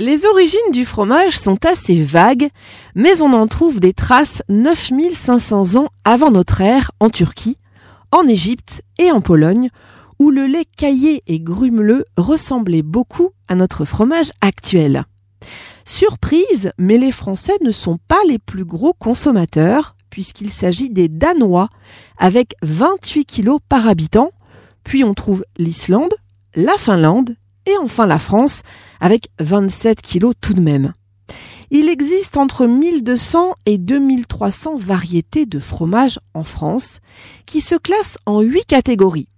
[0.00, 2.48] Les origines du fromage sont assez vagues,
[2.94, 7.58] mais on en trouve des traces 9500 ans avant notre ère en Turquie,
[8.10, 9.68] en Égypte et en Pologne,
[10.18, 15.04] où le lait caillé et grumeleux ressemblait beaucoup à notre fromage actuel.
[15.84, 21.68] Surprise, mais les Français ne sont pas les plus gros consommateurs, puisqu'il s'agit des Danois,
[22.16, 24.30] avec 28 kilos par habitant,
[24.82, 26.14] puis on trouve l'Islande,
[26.54, 27.36] la Finlande
[27.78, 28.62] enfin la France
[29.00, 30.92] avec 27 kilos tout de même.
[31.70, 36.98] Il existe entre 1200 et 2300 variétés de fromages en France
[37.46, 39.28] qui se classent en 8 catégories.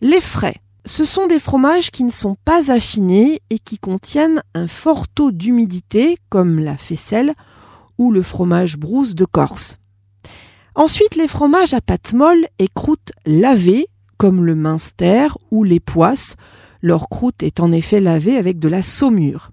[0.00, 0.56] Les frais,
[0.86, 5.32] ce sont des fromages qui ne sont pas affinés et qui contiennent un fort taux
[5.32, 7.34] d'humidité comme la faisselle
[7.98, 9.76] ou le fromage brousse de Corse.
[10.74, 16.36] Ensuite, les fromages à pâte molle et croûte lavée comme le minster ou les poisses
[16.82, 19.50] leur croûte est en effet lavée avec de la saumure.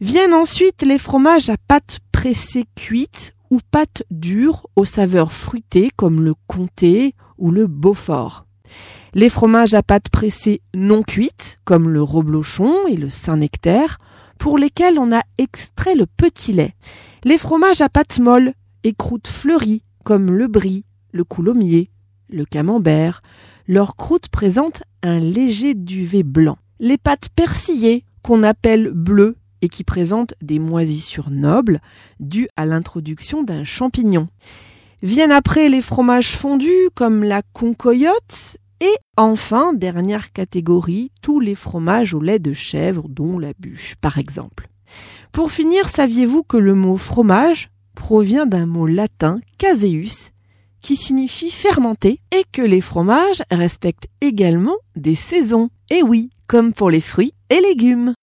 [0.00, 6.22] Viennent ensuite les fromages à pâte pressée cuite ou pâte dure aux saveurs fruitées comme
[6.22, 8.46] le comté ou le beaufort.
[9.14, 13.98] Les fromages à pâte pressée non cuite comme le reblochon et le Saint-Nectaire
[14.38, 16.74] pour lesquels on a extrait le petit lait.
[17.24, 18.52] Les fromages à pâte molle
[18.84, 21.88] et croûte fleurie comme le brie, le coulommiers,
[22.28, 23.22] le camembert,
[23.68, 26.56] leur croûte présente un léger duvet blanc.
[26.80, 31.80] Les pâtes persillées, qu'on appelle bleues et qui présentent des moisissures nobles
[32.18, 34.28] dues à l'introduction d'un champignon.
[35.02, 42.14] Viennent après les fromages fondus comme la concoyote et enfin, dernière catégorie, tous les fromages
[42.14, 44.68] au lait de chèvre dont la bûche par exemple.
[45.32, 50.30] Pour finir, saviez-vous que le mot fromage provient d'un mot latin caseus
[50.80, 55.70] qui signifie fermenter, et que les fromages respectent également des saisons.
[55.90, 58.14] Et oui, comme pour les fruits et légumes.